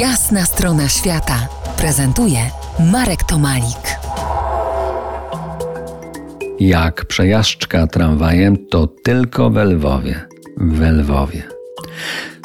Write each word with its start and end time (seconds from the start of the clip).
Jasna 0.00 0.44
strona 0.44 0.88
świata 0.88 1.48
prezentuje 1.76 2.38
Marek 2.92 3.24
Tomalik. 3.24 3.98
Jak 6.60 7.04
przejażdżka 7.04 7.86
tramwajem, 7.86 8.56
to 8.70 8.86
tylko 8.86 9.50
w 9.50 9.56
Lwowie. 9.56 10.20
W 10.56 10.80
Lwowie. 10.80 11.42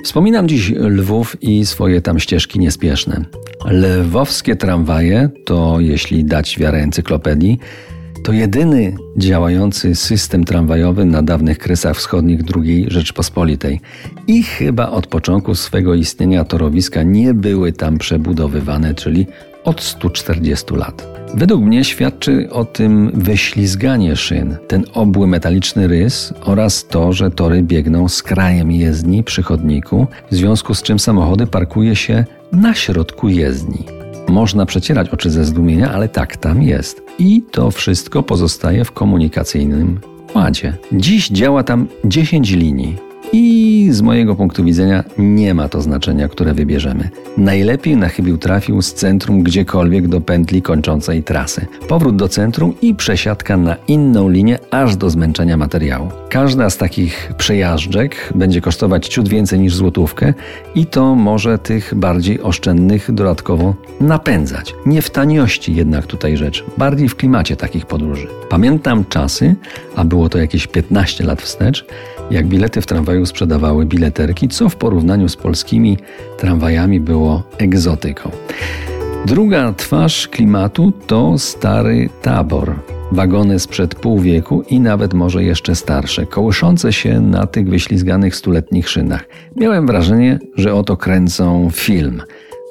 Wspominam 0.04 0.48
dziś 0.48 0.70
Lwów 0.70 1.38
i 1.42 1.66
swoje 1.66 2.02
tam 2.02 2.20
ścieżki 2.20 2.60
niespieszne. 2.60 3.26
Lwowskie 3.66 4.56
tramwaje 4.56 5.30
to, 5.46 5.80
jeśli 5.80 6.26
dać 6.26 6.60
wiarę 6.60 6.78
encyklopedii, 6.78 7.60
to 8.24 8.34
jedyny 8.34 8.96
działający 9.18 9.96
system 9.96 10.44
tramwajowy 10.44 11.06
na 11.06 11.22
dawnych 11.22 11.58
kresach 11.58 11.98
wschodnich 11.98 12.42
II 12.56 12.86
Rzeczpospolitej. 12.88 13.82
I 14.28 14.44
chyba 14.44 14.90
od 14.90 15.08
początku 15.08 15.56
swego 15.56 15.94
istnienia 15.94 16.44
torowiska 16.44 17.04
nie 17.04 17.34
były 17.34 17.72
tam 17.74 17.98
przebudowywane, 17.98 18.96
czyli 18.96 19.28
od 19.64 19.82
140 19.82 20.76
lat. 20.76 21.08
Według 21.36 21.62
mnie 21.62 21.84
świadczy 21.84 22.50
o 22.52 22.66
tym 22.66 23.12
wyślizganie 23.14 24.16
szyn, 24.16 24.58
ten 24.68 24.84
obły 24.94 25.28
metaliczny 25.28 25.88
rys 25.88 26.34
oraz 26.42 26.88
to, 26.88 27.14
że 27.14 27.32
tory 27.32 27.64
biegną 27.64 28.10
z 28.10 28.24
krajem 28.24 28.72
jezdni 28.72 29.24
przy 29.24 29.44
chodniku, 29.44 30.08
w 30.32 30.36
związku 30.36 30.74
z 30.74 30.82
czym 30.82 31.00
samochody 31.00 31.48
parkuje 31.48 31.96
się 31.96 32.26
na 32.52 32.74
środku 32.74 33.30
jezdni. 33.30 34.01
Można 34.32 34.66
przecierać 34.66 35.10
oczy 35.10 35.30
ze 35.30 35.46
zdumienia, 35.46 35.92
ale 35.92 36.10
tak 36.10 36.38
tam 36.38 36.64
jest. 36.64 37.02
I 37.20 37.44
to 37.52 37.72
wszystko 37.72 38.24
pozostaje 38.24 38.86
w 38.86 38.92
komunikacyjnym 38.92 40.00
ładzie. 40.36 40.78
Dziś 40.94 41.30
działa 41.30 41.64
tam 41.64 41.88
10 42.06 42.52
linii. 42.52 43.11
Z 44.02 44.04
mojego 44.04 44.36
punktu 44.36 44.64
widzenia 44.64 45.04
nie 45.18 45.54
ma 45.54 45.70
to 45.70 45.82
znaczenia, 45.82 46.28
które 46.28 46.54
wybierzemy. 46.54 47.10
Najlepiej 47.38 47.98
na 47.98 48.10
chybił 48.10 48.38
trafił 48.38 48.82
z 48.82 48.94
centrum 48.94 49.44
gdziekolwiek 49.44 50.08
do 50.08 50.22
pętli 50.22 50.62
kończącej 50.62 51.24
trasy. 51.24 51.66
Powrót 51.88 52.16
do 52.16 52.28
centrum 52.28 52.74
i 52.82 52.96
przesiadka 52.96 53.58
na 53.58 53.76
inną 53.88 54.30
linię 54.30 54.60
aż 54.72 54.96
do 54.96 55.10
zmęczenia 55.10 55.58
materiału. 55.58 56.10
Każda 56.30 56.70
z 56.70 56.78
takich 56.78 57.34
przejażdżek 57.38 58.34
będzie 58.36 58.62
kosztować 58.62 59.08
ciut 59.08 59.30
więcej 59.30 59.60
niż 59.60 59.76
złotówkę 59.76 60.34
i 60.76 60.86
to 60.86 61.16
może 61.16 61.58
tych 61.58 61.96
bardziej 61.96 62.42
oszczędnych 62.42 63.12
dodatkowo 63.12 63.76
napędzać. 64.00 64.76
Nie 64.86 65.02
w 65.02 65.10
taniości 65.10 65.76
jednak 65.76 66.08
tutaj 66.08 66.38
rzecz, 66.38 66.66
bardziej 66.78 67.10
w 67.10 67.16
klimacie 67.16 67.56
takich 67.56 67.86
podróży. 67.86 68.28
Pamiętam 68.50 69.06
czasy, 69.06 69.56
a 69.96 70.04
było 70.04 70.30
to 70.30 70.38
jakieś 70.38 70.68
15 70.68 71.24
lat 71.24 71.42
wstecz, 71.42 71.86
jak 72.32 72.48
bilety 72.48 72.82
w 72.82 72.86
tramwaju 72.86 73.26
sprzedawały 73.26 73.86
bileterki, 73.92 74.48
co 74.48 74.70
w 74.70 74.76
porównaniu 74.76 75.30
z 75.30 75.36
polskimi 75.36 75.98
tramwajami 76.38 77.00
było 77.00 77.44
egzotyką. 77.58 78.32
Druga 79.26 79.74
twarz 79.74 80.28
klimatu 80.28 80.92
to 81.08 81.38
stary 81.38 82.10
tabor. 82.22 82.76
Wagony 83.12 83.60
sprzed 83.60 83.96
pół 83.96 84.20
wieku 84.20 84.64
i 84.70 84.80
nawet 84.80 85.14
może 85.14 85.44
jeszcze 85.44 85.76
starsze, 85.76 86.26
kołyszące 86.26 86.94
się 86.94 87.22
na 87.22 87.48
tych 87.48 87.70
wyślizganych 87.70 88.36
stuletnich 88.36 88.90
szynach. 88.90 89.26
Miałem 89.56 89.88
wrażenie, 89.88 90.40
że 90.56 90.74
oto 90.74 90.98
kręcą 90.98 91.70
film 91.72 92.22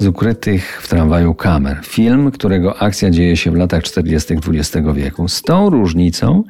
z 0.00 0.06
ukrytych 0.06 0.82
w 0.82 0.88
tramwaju 0.88 1.34
kamer. 1.34 1.80
Film, 1.84 2.30
którego 2.30 2.82
akcja 2.82 3.10
dzieje 3.10 3.36
się 3.36 3.50
w 3.50 3.54
latach 3.54 3.82
40. 3.82 4.34
XX 4.34 4.88
wieku. 4.94 5.28
Z 5.28 5.42
tą 5.42 5.70
różnicą, 5.70 6.44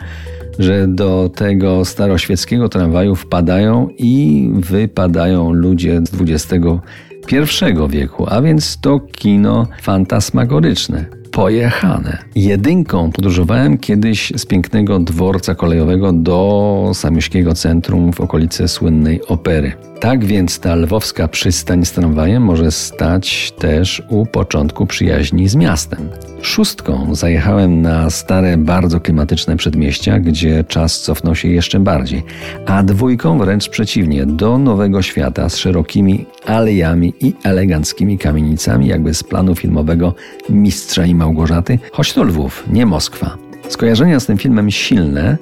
że 0.59 0.89
do 0.89 1.31
tego 1.35 1.85
staroświeckiego 1.85 2.69
tramwaju 2.69 3.15
wpadają 3.15 3.89
i 3.99 4.51
wypadają 4.55 5.53
ludzie 5.53 6.01
z 6.03 6.21
XXI 6.21 7.65
wieku, 7.89 8.27
a 8.29 8.43
więc 8.43 8.81
to 8.81 9.01
kino 9.01 9.67
fantasmagoryczne 9.83 11.20
pojechane. 11.41 12.19
Jedynką 12.35 13.13
podróżowałem 13.13 13.79
kiedyś 13.79 14.33
z 14.37 14.47
pięknego 14.47 14.99
dworca 14.99 15.55
kolejowego 15.55 16.13
do 16.13 16.91
samiuszkiego 16.95 17.55
centrum 17.55 18.13
w 18.13 18.21
okolicy 18.21 18.69
słynnej 18.69 19.27
opery. 19.27 19.73
Tak 20.01 20.25
więc 20.25 20.59
ta 20.59 20.75
lwowska 20.75 21.29
przystań 21.29 21.85
z 21.85 21.93
tramwajem 21.93 22.43
może 22.43 22.71
stać 22.71 23.53
też 23.59 24.03
u 24.09 24.27
początku 24.27 24.87
przyjaźni 24.87 25.49
z 25.49 25.55
miastem. 25.55 26.09
Szóstką 26.43 27.15
zajechałem 27.15 27.83
na 27.83 28.11
stare, 28.11 28.57
bardzo 28.57 29.01
klimatyczne 29.01 29.57
przedmieścia, 29.57 30.19
gdzie 30.19 30.65
czas 30.65 31.01
cofnął 31.01 31.35
się 31.35 31.49
jeszcze 31.49 31.81
bardziej, 31.81 32.23
a 32.67 32.83
dwójką 32.83 33.39
wręcz 33.39 33.69
przeciwnie, 33.69 34.27
do 34.27 34.59
nowego 34.59 35.03
świata 35.03 35.49
z 35.49 35.57
szerokimi 35.57 36.27
alejami 36.47 37.15
i 37.21 37.35
eleganckimi 37.45 38.19
kamienicami, 38.19 38.87
jakby 38.87 39.15
z 39.15 39.23
planu 39.23 39.55
filmowego 39.55 40.15
Mistrza 40.51 41.07
i 41.07 41.15
Małgorzaty, 41.31 41.79
choć 41.93 42.13
to 42.13 42.23
Lwów, 42.23 42.65
nie 42.73 42.87
Moskwa. 42.87 43.37
Skojarzenia 43.69 44.21
z 44.21 44.27
tym 44.27 44.39
filmem 44.39 44.71
silne, 44.71 45.37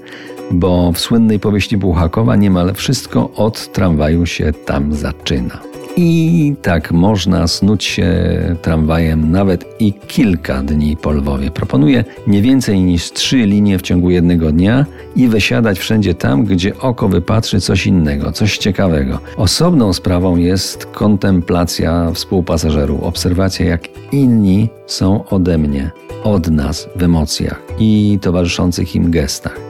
bo 0.50 0.92
w 0.92 0.98
słynnej 0.98 1.40
powieści 1.40 1.76
Buchakowa 1.76 2.36
niemal 2.36 2.74
wszystko 2.74 3.30
od 3.30 3.72
tramwaju 3.72 4.26
się 4.26 4.52
tam 4.52 4.94
zaczyna. 4.94 5.58
I 6.00 6.54
tak 6.62 6.92
można 6.92 7.46
snuć 7.46 7.84
się 7.84 8.10
tramwajem 8.62 9.30
nawet 9.30 9.80
i 9.80 9.92
kilka 9.92 10.62
dni 10.62 10.96
po 10.96 11.10
Lwowie. 11.10 11.50
Proponuję 11.50 12.04
nie 12.26 12.42
więcej 12.42 12.80
niż 12.80 13.12
trzy 13.12 13.36
linie 13.36 13.78
w 13.78 13.82
ciągu 13.82 14.10
jednego 14.10 14.52
dnia 14.52 14.86
i 15.16 15.28
wysiadać 15.28 15.78
wszędzie 15.78 16.14
tam, 16.14 16.44
gdzie 16.44 16.78
oko 16.78 17.08
wypatrzy 17.08 17.60
coś 17.60 17.86
innego, 17.86 18.32
coś 18.32 18.58
ciekawego. 18.58 19.18
Osobną 19.36 19.92
sprawą 19.92 20.36
jest 20.36 20.86
kontemplacja 20.86 22.10
współpasażerów, 22.14 23.02
obserwacja 23.02 23.66
jak 23.66 23.88
inni 24.12 24.68
są 24.86 25.28
ode 25.28 25.58
mnie, 25.58 25.90
od 26.24 26.50
nas 26.50 26.88
w 26.96 27.02
emocjach 27.02 27.62
i 27.78 28.18
towarzyszących 28.22 28.96
im 28.96 29.10
gestach. 29.10 29.60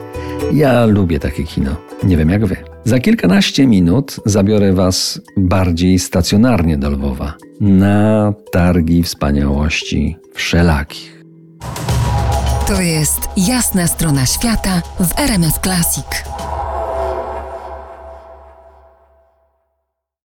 Ja 0.53 0.85
lubię 0.85 1.19
takie 1.19 1.43
kino. 1.43 1.88
Nie 2.03 2.17
wiem 2.17 2.29
jak 2.29 2.45
wy. 2.45 2.55
Za 2.85 2.99
kilkanaście 2.99 3.67
minut 3.67 4.15
zabiorę 4.25 4.73
was 4.73 5.21
bardziej 5.37 5.99
stacjonarnie 5.99 6.77
do 6.77 6.89
Lwowa. 6.89 7.33
Na 7.61 8.33
targi 8.51 9.03
wspaniałości 9.03 10.17
wszelakich. 10.33 11.25
To 12.67 12.81
jest 12.81 13.29
jasna 13.37 13.87
strona 13.87 14.25
świata 14.25 14.81
w 14.99 15.19
RMS 15.19 15.59
Classic. 15.63 16.05